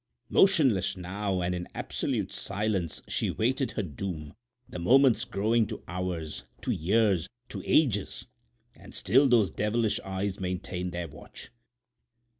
Motionless 0.29 0.97
now 0.97 1.43
and 1.43 1.53
in 1.53 1.67
absolute 1.75 2.31
silence, 2.31 3.03
she 3.07 3.27
awaited 3.27 3.73
her 3.73 3.83
doom, 3.83 4.33
the 4.67 4.79
moments 4.79 5.25
growing 5.25 5.67
to 5.67 5.83
hours, 5.87 6.43
to 6.61 6.71
years, 6.71 7.29
to 7.49 7.61
ages; 7.63 8.25
and 8.75 8.95
still 8.95 9.29
those 9.29 9.51
devilish 9.51 9.99
eyes 9.99 10.39
maintained 10.39 10.91
their 10.91 11.07
watch. 11.07 11.51